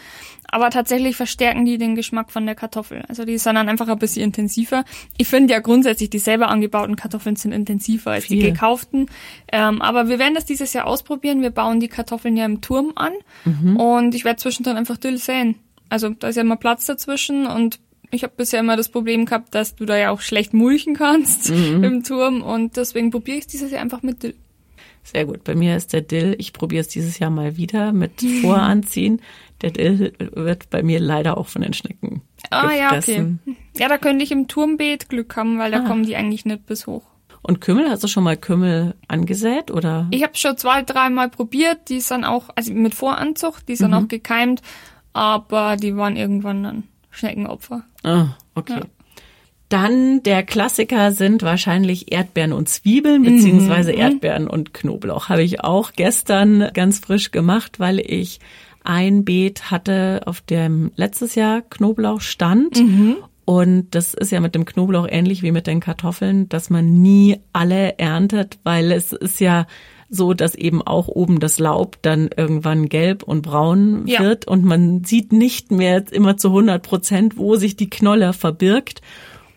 [0.50, 3.02] Aber tatsächlich verstärken die den Geschmack von der Kartoffel.
[3.08, 4.84] Also die sind dann einfach ein bisschen intensiver.
[5.18, 8.52] Ich finde ja grundsätzlich, die selber angebauten Kartoffeln sind intensiver als die Viel.
[8.52, 9.06] gekauften.
[9.50, 11.42] Ähm, aber wir werden das dieses Jahr ausprobieren.
[11.42, 13.14] Wir bauen die Kartoffeln ja im Turm an.
[13.44, 13.76] Mhm.
[13.76, 15.56] Und ich werde zwischendrin einfach Dill säen.
[15.88, 17.80] Also da ist ja immer Platz dazwischen und
[18.12, 21.50] ich habe bisher immer das Problem gehabt, dass du da ja auch schlecht mulchen kannst
[21.50, 21.82] Mhm.
[21.84, 24.34] im Turm und deswegen probiere ich es dieses Jahr einfach mit Dill.
[25.04, 25.44] Sehr gut.
[25.44, 29.20] Bei mir ist der Dill, ich probiere es dieses Jahr mal wieder mit Voranziehen.
[29.60, 32.96] Der Dill wird bei mir leider auch von den Schnecken Ah ja, okay.
[32.96, 33.40] gefressen.
[33.76, 35.86] Ja, da könnte ich im Turmbeet Glück haben, weil da Ah.
[35.86, 37.02] kommen die eigentlich nicht bis hoch.
[37.42, 40.06] Und Kümmel, hast du schon mal Kümmel angesät oder?
[40.12, 43.96] Ich habe schon zwei, dreimal probiert, die sind auch, also mit Voranzucht, die sind Mhm.
[43.96, 44.62] auch gekeimt,
[45.12, 47.82] aber die waren irgendwann dann Schneckenopfer.
[48.04, 48.74] Ah, okay.
[48.80, 48.80] Ja.
[49.72, 53.26] Dann der Klassiker sind wahrscheinlich Erdbeeren und Zwiebeln, Mhm.
[53.36, 55.30] beziehungsweise Erdbeeren und Knoblauch.
[55.30, 58.38] Habe ich auch gestern ganz frisch gemacht, weil ich
[58.84, 62.76] ein Beet hatte, auf dem letztes Jahr Knoblauch stand.
[62.82, 63.16] Mhm.
[63.46, 67.38] Und das ist ja mit dem Knoblauch ähnlich wie mit den Kartoffeln, dass man nie
[67.54, 69.66] alle erntet, weil es ist ja
[70.10, 74.20] so, dass eben auch oben das Laub dann irgendwann gelb und braun Ja.
[74.20, 79.00] wird und man sieht nicht mehr immer zu 100 Prozent, wo sich die Knolle verbirgt.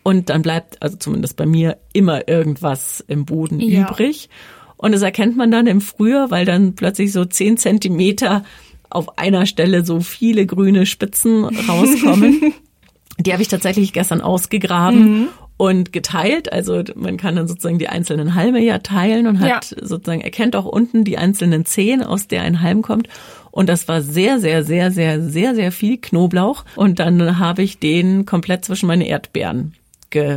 [0.06, 3.90] Und dann bleibt, also zumindest bei mir, immer irgendwas im Boden Ja.
[3.90, 4.28] übrig.
[4.76, 8.44] Und das erkennt man dann im Frühjahr, weil dann plötzlich so 10 Zentimeter
[8.88, 12.54] auf einer Stelle so viele grüne Spitzen rauskommen.
[13.18, 16.52] Die habe ich tatsächlich gestern ausgegraben und geteilt.
[16.52, 20.66] Also man kann dann sozusagen die einzelnen Halme ja teilen und hat sozusagen erkennt auch
[20.66, 23.08] unten die einzelnen Zehen, aus der ein Halm kommt.
[23.50, 26.64] Und das war sehr, sehr, sehr, sehr, sehr, sehr viel Knoblauch.
[26.76, 29.74] Und dann habe ich den komplett zwischen meine Erdbeeren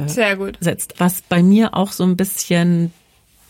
[0.08, 0.60] Sehr gut.
[0.60, 0.96] gesetzt.
[0.98, 2.94] Was bei mir auch so ein bisschen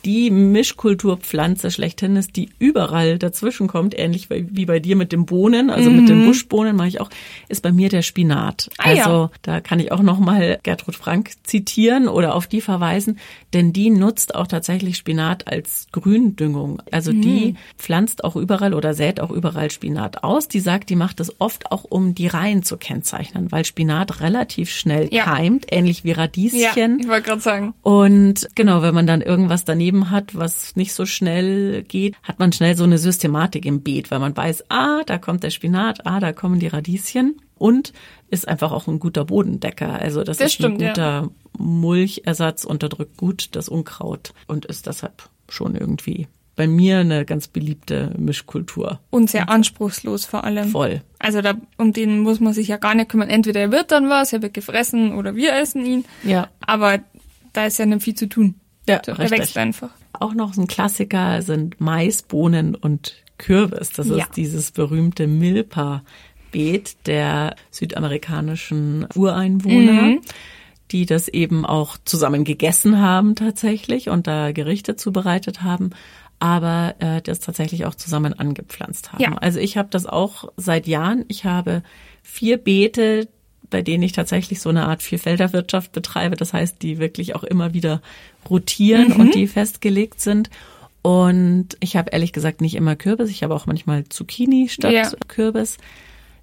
[0.05, 5.69] die Mischkulturpflanze schlechthin ist, die überall dazwischen kommt, ähnlich wie bei dir mit den Bohnen,
[5.69, 7.09] also mit den Buschbohnen mache ich auch,
[7.49, 8.69] ist bei mir der Spinat.
[8.77, 9.05] Ah, ja.
[9.05, 13.19] also da kann ich auch noch mal Gertrud Frank zitieren oder auf die verweisen,
[13.53, 16.81] denn die nutzt auch tatsächlich Spinat als Gründüngung.
[16.91, 20.47] Also die pflanzt auch überall oder sät auch überall Spinat aus.
[20.47, 24.69] Die sagt, die macht es oft auch, um die Reihen zu kennzeichnen, weil Spinat relativ
[24.69, 25.23] schnell Ja.
[25.25, 26.99] keimt, ähnlich wie Ja, Radieschen.
[26.99, 27.73] ich wollte gerade sagen.
[27.81, 32.52] Und genau, wenn man dann irgendwas daneben hat, was nicht so schnell geht, hat man
[32.52, 36.19] schnell so eine Systematik im Beet, weil man weiß, ah, da kommt der Spinat, ah,
[36.19, 37.93] da kommen die Radieschen und
[38.30, 39.93] ist einfach auch ein guter Bodendecker.
[39.93, 40.89] Also das, Das ist stimmt, ein ja.
[40.89, 46.28] guter Mulchersatz, unterdrückt gut das Unkraut und ist deshalb schon irgendwie
[46.60, 48.99] bei mir eine ganz beliebte Mischkultur.
[49.12, 50.67] Und sehr anspruchslos vor allem.
[50.67, 51.02] Voll.
[51.17, 53.30] Also da, um den muss man sich ja gar nicht kümmern.
[53.30, 56.04] Entweder er wird dann was, er wird gefressen oder wir essen ihn.
[56.23, 56.49] Ja.
[56.60, 56.99] Aber
[57.54, 58.56] da ist ja nicht viel zu tun.
[58.89, 59.39] Ja, er richtig.
[59.39, 59.89] wächst einfach.
[60.13, 63.91] Auch noch so ein Klassiker sind Mais, Bohnen und Kürbis.
[63.91, 64.17] Das Ja.
[64.17, 70.21] ist dieses berühmte Milpa-Beet der südamerikanischen Ureinwohner, Mhm.
[70.91, 75.91] die das eben auch zusammen gegessen haben tatsächlich und da Gerichte zubereitet haben,
[76.39, 79.21] aber äh, das tatsächlich auch zusammen angepflanzt haben.
[79.21, 79.34] Ja.
[79.36, 81.25] Also ich habe das auch seit Jahren.
[81.28, 81.84] Ich habe
[82.23, 83.28] vier Beete,
[83.69, 86.36] bei denen ich tatsächlich so eine Art Vierfelderwirtschaft betreibe.
[86.36, 88.02] Das heißt, die wirklich auch immer wieder
[88.49, 90.49] rotieren und die festgelegt sind.
[91.02, 93.30] Und ich habe ehrlich gesagt nicht immer Kürbis.
[93.30, 95.10] Ich habe auch manchmal Zucchini statt Ja.
[95.28, 95.78] Kürbis.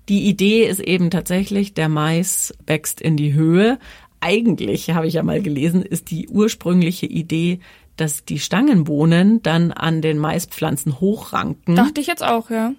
[0.08, 3.78] Die Idee ist eben tatsächlich, der Mais wächst in die Höhe.
[4.20, 7.60] Eigentlich, habe ich ja mal gelesen, ist die ursprüngliche Idee,
[7.96, 11.76] dass die Stangenbohnen dann an den Maispflanzen hochranken.
[11.76, 12.72] Dachte ich jetzt auch, ja.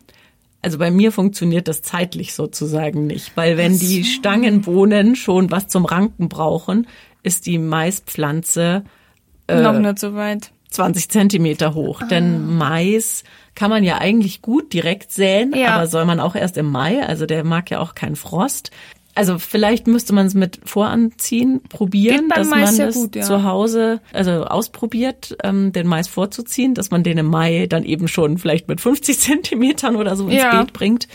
[0.61, 5.85] Also bei mir funktioniert das zeitlich sozusagen nicht, weil wenn die Stangenbohnen schon was zum
[5.85, 6.87] Ranken brauchen,
[7.23, 8.83] ist die Maispflanze
[9.47, 10.51] Äh, Noch nicht so weit.
[10.69, 12.01] 20 Zentimeter hoch.
[12.09, 13.23] Denn Mais
[13.55, 15.75] kann man ja eigentlich gut direkt säen, Ja.
[15.75, 18.71] aber soll man auch erst im Mai, also der mag ja auch keinen Frost.
[19.15, 23.23] Also vielleicht müsste man es mit Voranziehen probieren, dass Mais man sehr das gut, ja.
[23.23, 28.07] zu Hause also ausprobiert, ähm, den Mais vorzuziehen, dass man den im Mai dann eben
[28.07, 30.61] schon vielleicht mit 50 Zentimetern oder so ins Ja.
[30.61, 31.07] Beet bringt.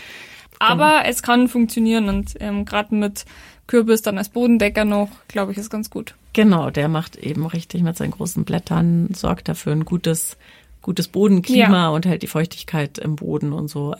[0.59, 3.23] Aber es kann funktionieren und ähm, gerade mit
[3.67, 6.15] Kürbis dann als Bodendecker noch, glaube ich, ist ganz gut.
[6.33, 10.37] Genau, der macht eben richtig mit seinen großen Blättern, sorgt dafür ein gutes,
[10.81, 11.89] gutes Bodenklima Ja.
[11.89, 13.95] und hält die Feuchtigkeit im Boden und so.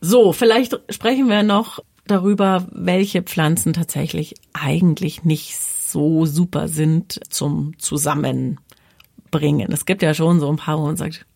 [0.00, 7.74] So, vielleicht sprechen wir noch darüber, welche Pflanzen tatsächlich eigentlich nicht so super sind zum
[7.78, 8.60] Zusammenbringen.
[9.72, 11.26] Es gibt ja schon so ein paar, wo man sagt,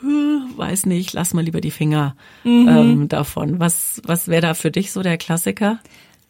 [0.00, 3.60] "Hm, weiß nicht, lass mal lieber die Finger ähm, davon.
[3.60, 5.78] Was, was wäre da für dich so der Klassiker?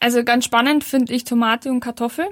[0.01, 2.27] Also ganz spannend finde ich Tomate und Kartoffel.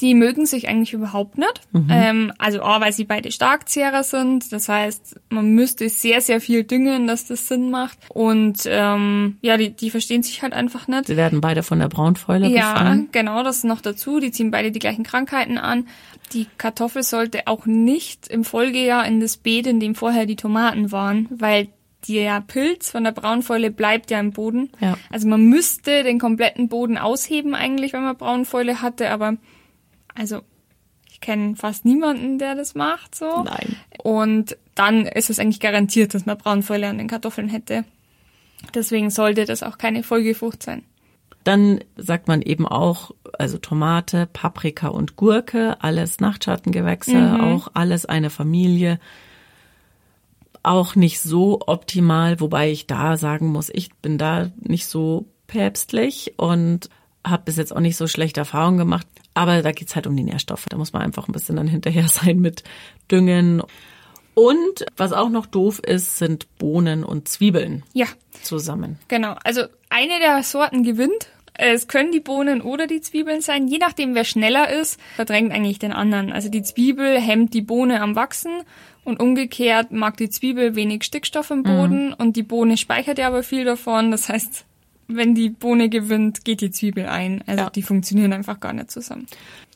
[0.00, 1.60] Die mögen sich eigentlich überhaupt nicht.
[1.88, 4.52] Ähm, also A, weil sie beide Starkzehrer sind.
[4.52, 7.98] Das heißt, man müsste sehr, sehr viel düngen, dass das Sinn macht.
[8.08, 11.06] Und ähm, ja, die, die verstehen sich halt einfach nicht.
[11.06, 13.08] Sie werden beide von der Braunfäule Ja, befallen.
[13.12, 14.18] genau, das ist noch dazu.
[14.18, 15.86] Die ziehen beide die gleichen Krankheiten an.
[16.32, 20.90] Die Kartoffel sollte auch nicht im Folgejahr in das Beet, in dem vorher die Tomaten
[20.90, 21.68] waren, weil
[22.06, 24.70] der Pilz von der Braunfäule bleibt ja im Boden.
[24.80, 24.96] Ja.
[25.10, 29.36] Also man müsste den kompletten Boden ausheben eigentlich, wenn man Braunfäule hatte, aber
[30.14, 30.42] also
[31.10, 33.42] ich kenne fast niemanden, der das macht so.
[33.42, 33.76] Nein.
[34.02, 37.84] Und dann ist es eigentlich garantiert, dass man Braunfäule an den Kartoffeln hätte.
[38.74, 40.84] Deswegen sollte das auch keine Folgefrucht sein.
[41.44, 48.30] Dann sagt man eben auch, also Tomate, Paprika und Gurke, alles Nachtschattengewächse, auch alles eine
[48.30, 48.98] Familie.
[50.62, 56.34] Auch nicht so optimal, wobei ich da sagen muss, ich bin da nicht so päpstlich
[56.36, 56.88] und
[57.26, 59.06] habe bis jetzt auch nicht so schlechte Erfahrungen gemacht.
[59.34, 60.66] Aber da geht's halt um die Nährstoffe.
[60.68, 62.64] Da muss man einfach ein bisschen dann hinterher sein mit
[63.10, 63.62] Düngen.
[64.34, 68.06] Und was auch noch doof ist, sind Bohnen und Zwiebeln Ja,
[68.42, 68.98] zusammen.
[69.08, 71.32] Genau, also eine der Sorten gewinnt.
[71.54, 73.66] Es können die Bohnen oder die Zwiebeln sein.
[73.66, 76.32] Je nachdem, wer schneller ist, verdrängt eigentlich den anderen.
[76.32, 78.62] Also die Zwiebel hemmt die Bohne am Wachsen
[79.08, 83.42] und umgekehrt mag die Zwiebel wenig Stickstoff im Boden und die Bohne speichert ja aber
[83.42, 84.10] viel davon.
[84.10, 84.64] Das heißt,
[85.08, 87.42] wenn die Bohne gewinnt, geht die Zwiebel ein.
[87.46, 87.70] Also Ja.
[87.70, 89.26] die funktionieren einfach gar nicht zusammen.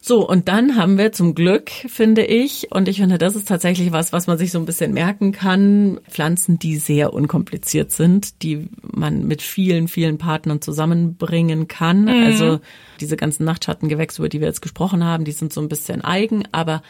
[0.05, 3.92] So, und dann haben wir zum Glück, finde ich, und ich finde, das ist tatsächlich
[3.92, 8.66] was, was man sich so ein bisschen merken kann, Pflanzen, die sehr unkompliziert sind, die
[8.83, 12.09] man mit vielen, vielen Partnern zusammenbringen kann.
[12.09, 12.59] Also
[13.01, 16.42] diese ganzen Nachtschattengewächse, über die wir jetzt gesprochen haben, die sind so ein bisschen eigen,
[16.51, 16.83] aber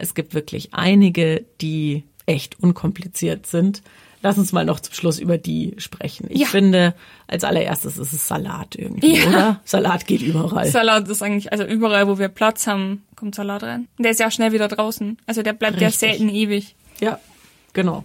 [0.00, 3.82] es gibt wirklich einige, die echt unkompliziert sind.
[4.22, 6.26] Lass uns mal noch zum Schluss über die sprechen.
[6.28, 6.46] Ich Ja.
[6.46, 6.94] finde,
[7.26, 9.28] als allererstes ist es Salat irgendwie, Ja.
[9.28, 9.60] oder?
[9.64, 10.66] Salat geht überall.
[10.66, 13.88] Salat ist eigentlich, also überall, wo wir Platz haben, kommt Salat rein.
[13.98, 15.16] Der ist ja auch schnell wieder draußen.
[15.26, 16.10] Also der bleibt ja Richtig.
[16.10, 16.74] selten ewig.
[17.00, 17.18] Ja,
[17.72, 18.04] genau.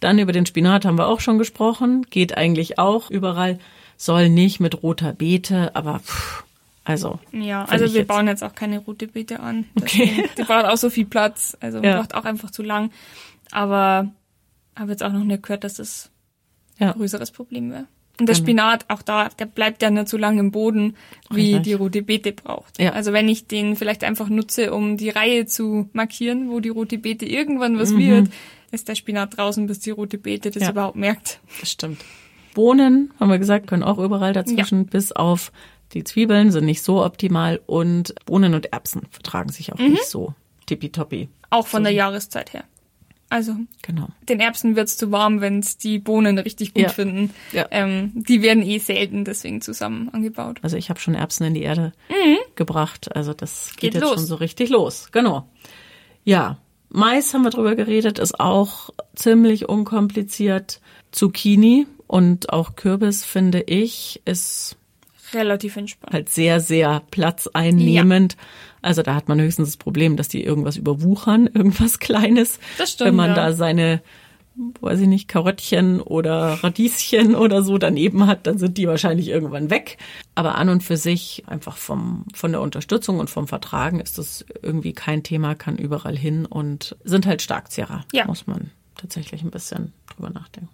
[0.00, 2.04] Dann über den Spinat haben wir auch schon gesprochen.
[2.10, 3.58] Geht eigentlich auch überall.
[3.96, 6.43] Soll nicht mit roter Beete, aber pff,
[6.84, 7.18] also.
[7.32, 9.64] Ja, also wir jetzt- bauen jetzt auch keine rote Beete an.
[9.80, 10.10] Okay.
[10.10, 11.56] Deswegen- Die braucht auch so viel Platz.
[11.60, 11.98] Also Ja.
[11.98, 12.90] braucht auch einfach zu lang.
[13.50, 14.10] Aber
[14.76, 16.10] habe jetzt auch noch nicht gehört, dass das
[16.78, 16.88] Ja.
[16.92, 17.86] ein größeres Problem wäre.
[18.20, 18.44] Und der Genau.
[18.46, 20.96] Spinat, auch da, der bleibt ja nicht so lange im Boden,
[21.30, 22.80] wie die rote Beete braucht.
[22.80, 22.92] Ja.
[22.92, 26.96] Also wenn ich den vielleicht einfach nutze, um die Reihe zu markieren, wo die rote
[26.98, 27.78] Beete irgendwann Mhm.
[27.80, 28.28] was wird,
[28.70, 30.70] ist der Spinat draußen, bis die rote Beete das Ja.
[30.70, 31.40] überhaupt merkt.
[31.58, 32.04] Das stimmt.
[32.54, 35.50] Bohnen, haben wir gesagt, können auch überall dazwischen, bis auf
[35.94, 39.74] die Zwiebeln sind nicht so optimal und Bohnen und Erbsen vertragen sich Mhm.
[39.74, 40.34] auch nicht so
[40.66, 41.28] tippitoppi.
[41.50, 42.64] Auch von der Jahreszeit her.
[43.30, 44.08] Also Genau.
[44.28, 46.88] den Erbsen wird's zu warm, wenn's die Bohnen richtig gut Ja.
[46.90, 47.30] finden.
[47.52, 47.66] Ja.
[47.70, 50.58] Ähm, die werden eh selten deswegen zusammen angebaut.
[50.62, 51.92] Also ich habe schon Erbsen in die Erde
[52.54, 53.14] gebracht.
[53.16, 54.14] Also das geht, Geht jetzt los.
[54.14, 55.08] schon so richtig los.
[55.10, 55.48] Genau.
[56.24, 56.58] Ja,
[56.90, 60.80] Mais haben wir drüber geredet, ist auch ziemlich unkompliziert.
[61.10, 64.76] Zucchini und auch Kürbis, finde ich, ist
[65.34, 66.12] Relativ entspannt.
[66.12, 68.36] halt sehr, sehr platzeinnehmend.
[68.82, 72.58] Also da hat man höchstens das Problem, dass die irgendwas überwuchern, irgendwas Kleines.
[72.78, 73.34] Das stimmt, Wenn man ja.
[73.34, 74.02] da seine,
[74.80, 79.70] weiß ich nicht, Karöttchen oder Radieschen oder so daneben hat, dann sind die wahrscheinlich irgendwann
[79.70, 79.96] weg.
[80.34, 84.44] Aber an und für sich, einfach vom, von der Unterstützung und vom Vertragen ist das
[84.62, 88.04] irgendwie kein Thema, kann überall hin und sind halt Starkzehrer.
[88.12, 88.26] Ja.
[88.26, 90.68] Muss man tatsächlich ein bisschen drüber nachdenken.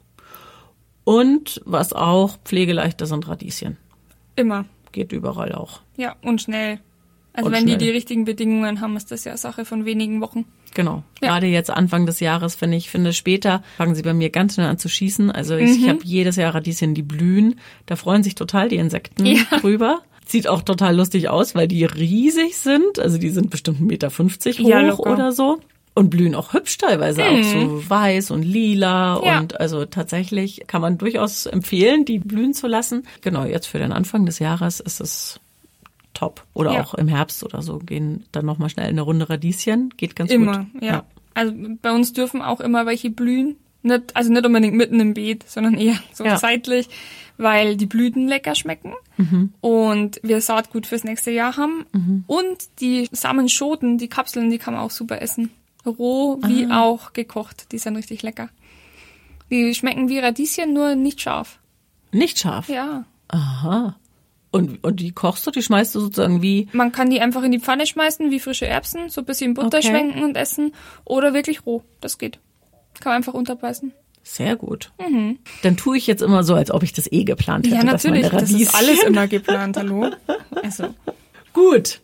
[1.05, 3.77] Und was auch pflegeleichter sind Radieschen.
[4.41, 4.65] Immer.
[4.93, 5.81] Geht überall auch.
[5.97, 6.81] Ja, und schnell.
[7.33, 7.79] Also Und wenn schnell.
[7.79, 10.47] die die richtigen Bedingungen haben, ist das ja Sache von wenigen Wochen.
[10.75, 11.05] Genau.
[11.23, 11.29] Ja.
[11.29, 14.67] Gerade jetzt Anfang des Jahres, finde ich, finde später fangen sie bei mir ganz schnell
[14.67, 15.31] an zu schießen.
[15.31, 17.61] Also ich, ich habe jedes Jahr Radieschen, die blühen.
[17.87, 19.43] Da freuen sich total die Insekten Ja.
[19.61, 20.01] drüber.
[20.27, 22.99] Sieht auch total lustig aus, weil die riesig sind.
[23.01, 24.09] Also die sind bestimmt 1,50 Meter
[24.97, 25.59] hoch Ja, oder so.
[25.95, 29.21] Und blühen auch hübsch teilweise, auch so weiß und lila.
[29.25, 29.41] Ja.
[29.41, 33.05] Und also tatsächlich kann man durchaus empfehlen, die blühen zu lassen.
[33.23, 35.41] Genau, jetzt für den Anfang des Jahres ist es
[36.15, 36.45] top.
[36.55, 36.83] Oder Ja.
[36.85, 39.93] auch im Herbst oder so gehen dann nochmal schnell eine Runde Radieschen.
[39.97, 40.83] Geht ganz Immer, gut.
[40.83, 41.05] ja.
[41.35, 43.57] Also bei uns dürfen auch immer welche blühen.
[43.83, 46.39] Nicht, also nicht unbedingt mitten im Beet, sondern eher so Ja.
[46.39, 46.89] seitlich,
[47.39, 49.53] weil die Blüten lecker schmecken Mhm.
[49.61, 52.25] und wir Saatgut fürs nächste Jahr haben.
[52.27, 55.51] Und die Samenschoten, die Kapseln, die kann man auch super essen.
[55.87, 56.83] Roh wie Ah.
[56.83, 57.73] auch gekocht.
[57.73, 58.49] Die sind richtig lecker.
[59.51, 61.59] Die schmecken wie Radieschen, nur nicht scharf.
[62.13, 62.69] Nicht scharf.
[62.69, 63.05] Ja.
[63.29, 63.97] Aha.
[64.53, 67.53] Und, und die kochst du, die schmeißt du sozusagen wie, Man kann die einfach in
[67.53, 69.89] die Pfanne schmeißen, wie frische Erbsen, so ein bisschen Butter Okay.
[69.89, 70.73] schwenken und essen.
[71.05, 71.83] Oder wirklich roh.
[72.01, 72.41] Das geht.
[73.01, 73.93] Kann man einfach unterbeißen.
[74.25, 74.91] sehr gut.
[75.63, 77.77] Dann tue ich jetzt immer so, als ob ich das eh geplant hätte.
[77.77, 77.87] Mhm.
[77.87, 78.29] Ja, dass natürlich.
[78.29, 80.11] Das ist alles immer geplant, hallo?
[80.63, 80.95] Also,
[81.53, 82.01] Gut.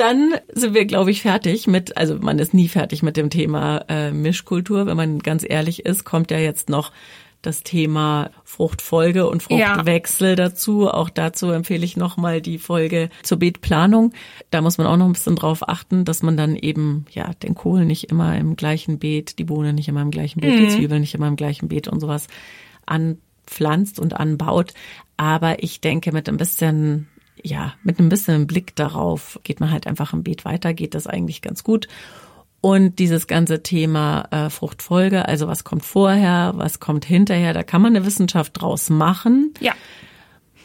[0.00, 3.84] Dann sind wir, glaube ich, fertig mit, also man ist nie fertig mit dem Thema
[3.88, 4.86] äh, Mischkultur.
[4.86, 6.90] Wenn man ganz ehrlich ist, kommt ja jetzt noch
[7.42, 9.74] das Thema Fruchtfolge und Ja.
[9.74, 10.88] Fruchtwechsel dazu.
[10.88, 14.12] Auch dazu empfehle ich nochmal die Folge zur Beetplanung.
[14.50, 17.54] Da muss man auch noch ein bisschen drauf achten, dass man dann eben, ja, den
[17.54, 21.00] Kohl nicht immer im gleichen Beet, die Bohne nicht immer im gleichen Beet, die Zwiebeln
[21.02, 22.26] nicht immer im gleichen Beet und sowas
[22.86, 24.72] anpflanzt und anbaut.
[25.16, 27.08] Aber ich denke, mit ein bisschen,
[27.42, 31.06] ja, mit ein bisschen Blick darauf geht man halt einfach im Beet weiter, geht das
[31.06, 31.88] eigentlich ganz gut.
[32.60, 37.80] Und dieses ganze Thema äh, Fruchtfolge, also was kommt vorher, was kommt hinterher, da kann
[37.80, 39.54] man eine Wissenschaft draus machen.
[39.60, 39.72] ja.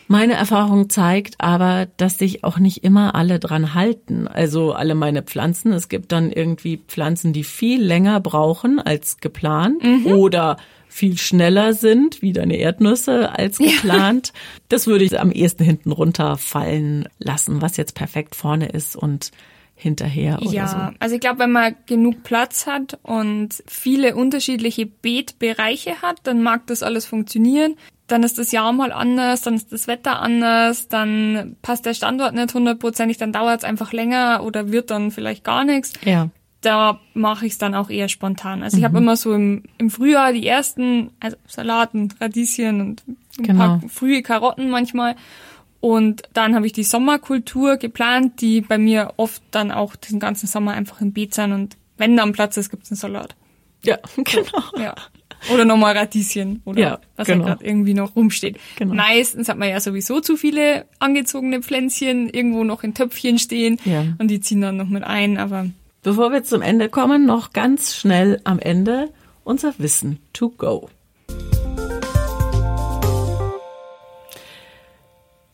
[0.08, 4.28] Meine Erfahrung zeigt aber, dass sich auch nicht immer alle dran halten.
[4.28, 5.74] Also alle meine Pflanzen.
[5.74, 10.58] Es gibt dann irgendwie Pflanzen, die viel länger brauchen als geplant oder
[10.96, 14.32] viel schneller sind, wie deine Erdnüsse, als geplant.
[14.70, 19.32] Das würde ich am ehesten hinten runterfallen lassen, was jetzt perfekt vorne ist und
[19.76, 20.98] hinterher oder Ja, so.
[21.00, 26.66] also ich glaube, wenn man genug Platz hat und viele unterschiedliche Beetbereiche hat, dann mag
[26.68, 27.76] das alles funktionieren.
[28.08, 32.36] Dann ist das Jahr mal anders, dann ist das Wetter anders, dann passt der Standort
[32.36, 35.92] nicht hundertprozentig, dann dauert es einfach länger oder wird dann vielleicht gar nichts.
[36.06, 36.30] Ja.
[36.62, 38.64] Da mache ich es dann auch eher spontan.
[38.64, 43.18] Also ich habe immer so im, im Frühjahr die ersten, also Salaten, Radieschen und ein
[43.38, 43.60] Genau.
[43.60, 45.16] paar frühe Karotten manchmal.
[45.82, 50.48] Und dann habe ich die Sommerkultur geplant, die bei mir oft dann auch den ganzen
[50.48, 51.52] Sommer einfach im Beet sind.
[51.52, 53.36] Und wenn dann Platz ist, gibt's einen Salat.
[53.84, 54.64] Ja, genau.
[54.82, 54.96] Ja.
[55.54, 57.46] Oder nochmal Radieschen oder Ja, was genau.
[57.46, 58.58] gerade irgendwie noch rumsteht.
[58.78, 58.96] Genau.
[58.96, 64.06] Meistens hat man ja sowieso zu viele angezogene Pflänzchen irgendwo noch in Töpfchen stehen Ja.
[64.18, 65.38] und die ziehen dann noch mit ein.
[65.38, 65.68] Aber
[66.06, 69.10] Bevor wir zum Ende kommen, noch ganz schnell am Ende
[69.44, 70.88] unser Wissen to go.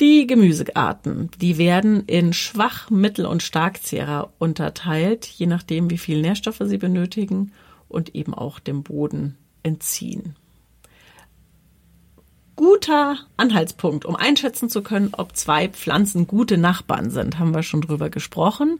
[0.02, 6.64] Die Gemüsearten, die werden in Schwach-, Mittel- und Starkzehrer unterteilt, je nachdem, wie viel Nährstoffe
[6.66, 7.54] sie benötigen
[7.88, 10.36] und eben auch dem Boden entziehen.
[12.62, 17.82] Guter Anhaltspunkt, um einschätzen zu können, ob zwei Pflanzen gute Nachbarn sind, haben wir schon
[17.82, 18.78] drüber gesprochen,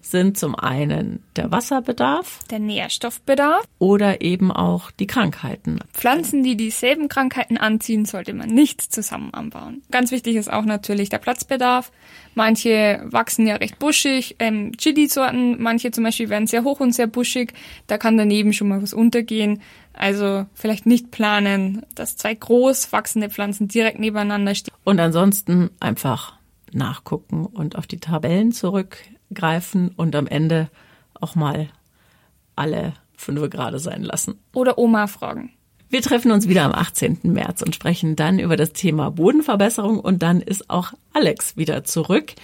[0.00, 3.64] sind zum einen der Wasserbedarf der Nährstoffbedarf.
[3.80, 5.80] oder eben auch die Krankheiten.
[5.92, 9.82] Pflanzen, die dieselben Krankheiten anziehen, sollte man nicht zusammen anbauen.
[9.90, 11.90] Ganz wichtig ist auch natürlich der Platzbedarf.
[12.36, 17.08] Manche wachsen ja recht buschig, ähm, Chili-Sorten, manche zum Beispiel werden sehr hoch und sehr
[17.08, 17.54] buschig.
[17.88, 19.62] Da kann daneben schon mal was untergehen.
[19.96, 24.74] Also vielleicht nicht planen, dass zwei groß wachsende Pflanzen direkt nebeneinander stehen.
[24.84, 26.34] Und ansonsten einfach
[26.72, 30.68] nachgucken und auf die Tabellen zurückgreifen und am Ende
[31.14, 31.68] auch mal
[32.54, 34.38] alle fünf gerade sein lassen.
[34.52, 35.52] Oder Oma fragen.
[35.88, 37.20] Wir treffen uns wieder am 18.
[37.24, 42.34] März und sprechen dann über das Thema Bodenverbesserung und dann ist auch Alex wieder zurück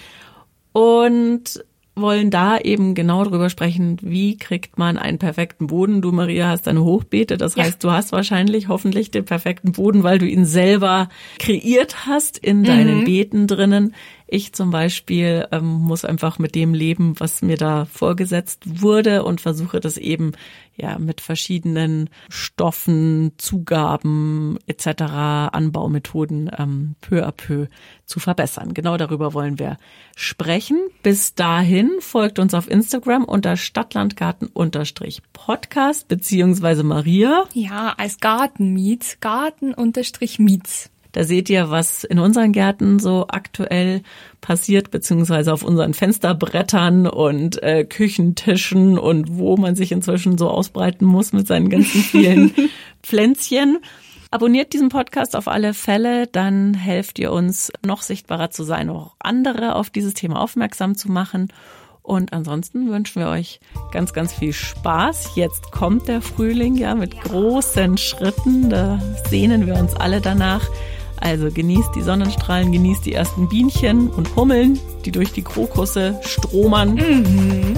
[0.73, 6.01] und wollen da eben genau drüber sprechen, wie kriegt man einen perfekten Boden.
[6.01, 7.65] Du, Maria, hast deine Hochbeete, das Ja.
[7.65, 12.65] heißt, du hast wahrscheinlich hoffentlich den perfekten Boden, weil du ihn selber kreiert hast in
[12.65, 13.95] deinen Beeten drinnen.
[14.27, 19.43] Ich zum Beispiel ähm, muss einfach mit dem leben, was mir da vorgesetzt wurde und
[19.43, 20.33] versuche das eben
[20.83, 25.05] ja mit verschiedenen Stoffen, Zugaben etc.,
[25.53, 27.69] Anbaumethoden ähm, peu à peu
[28.05, 28.75] zu verbessern.
[28.75, 29.79] Genau darüber wollen wir
[30.15, 30.79] sprechen.
[31.03, 37.45] Bis dahin folgt uns auf Instagram unter Stadtlandgarten-Podcast beziehungsweise Maria.
[37.55, 40.92] Ja, als Gartenmiets, Garten-Miets.
[41.13, 44.03] Da seht ihr, was in unseren Gärten so aktuell
[44.41, 51.05] passiert, beziehungsweise auf unseren Fensterbrettern und äh, Küchentischen und wo man sich inzwischen so ausbreiten
[51.05, 52.55] muss mit seinen ganzen vielen
[53.03, 53.79] Pflänzchen.
[54.31, 59.15] Abonniert diesen Podcast auf alle Fälle, dann helft ihr uns, noch sichtbarer zu sein, auch
[59.19, 61.53] andere auf dieses Thema aufmerksam zu machen.
[62.03, 63.61] Und ansonsten wünschen wir euch
[63.93, 65.37] ganz, ganz viel Spaß.
[65.37, 68.71] Jetzt kommt der Frühling, ja, mit großen Schritten.
[68.71, 70.67] Da sehnen wir uns alle danach.
[71.23, 76.95] Also genießt die Sonnenstrahlen, genießt die ersten Bienchen und Hummeln, die durch die Krokusse stromern.
[76.95, 77.77] Mhm.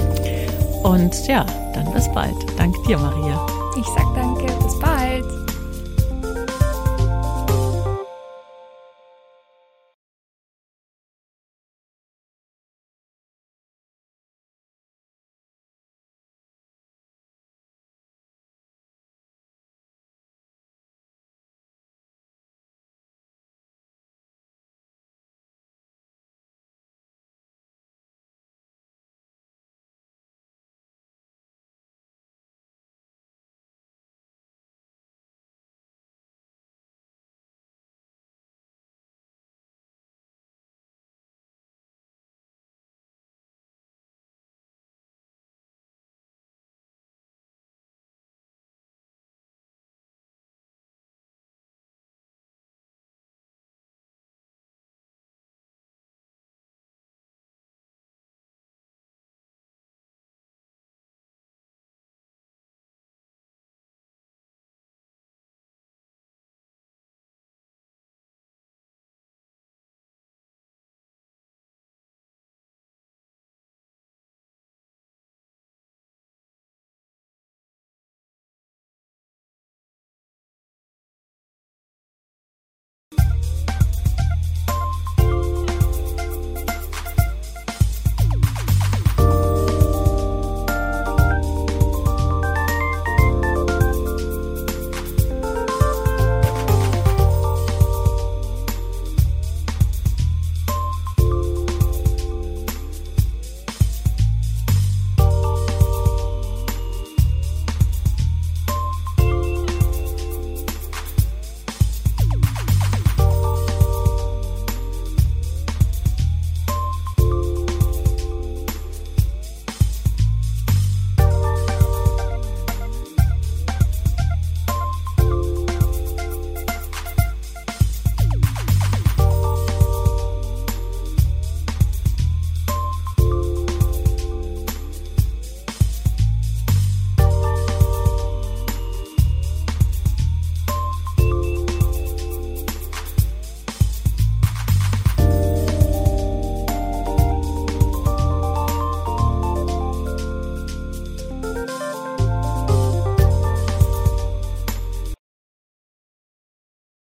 [0.83, 2.35] Und ja, dann bis bald.
[2.57, 3.45] Danke dir, Maria.
[3.77, 4.34] Ich sag danke.